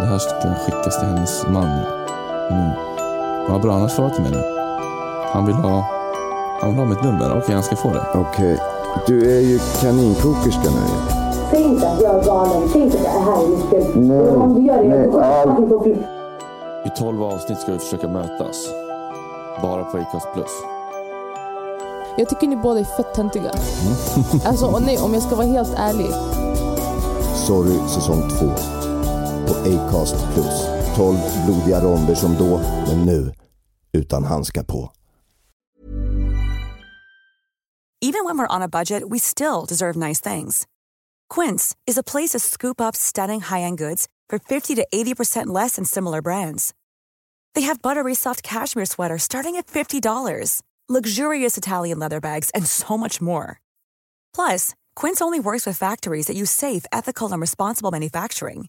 [0.00, 0.34] Det här ska
[0.64, 1.84] skickas till hennes man nu.
[3.48, 4.42] Vad bra, han har svarat till mig nu.
[5.32, 5.84] Han vill ha,
[6.60, 7.38] han vill ha mitt nummer.
[7.38, 8.06] Okej, han ska få det.
[8.14, 8.58] Okej.
[9.06, 10.86] Du är ju kaninkokerska nu.
[11.50, 12.68] Säg inte att jag är galen.
[12.72, 13.86] Säg inte att det här är mitt fel.
[13.94, 14.20] Nej.
[14.36, 15.94] Om du gör det, Nej, jag kommer all- fucking få fly.
[16.84, 18.56] I 12 avsnitt ska vi försöka mötas.
[19.62, 20.50] Bara på Acast Plus.
[22.16, 23.50] Jag tycker ni båda är fett töntiga.
[24.46, 26.10] Alltså och nej, om jag ska vara helt ärlig.
[27.34, 28.46] Sorry säsong två.
[29.50, 30.66] På Acast Plus.
[30.96, 33.34] 12 blodiga ronder som då, men nu
[33.92, 34.92] utan handskar på.
[38.00, 40.66] Even when we're on a budget, we still deserve nice things.
[41.34, 45.76] Quince is a place to scoop up stunning high-end goods for 50 to 80% less
[45.76, 46.72] than similar brands.
[47.54, 52.96] They have buttery soft cashmere sweaters starting at $50, luxurious Italian leather bags, and so
[52.96, 53.60] much more.
[54.34, 58.68] Plus, Quince only works with factories that use safe, ethical, and responsible manufacturing.